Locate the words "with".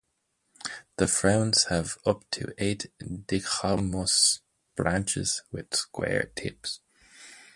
5.51-5.75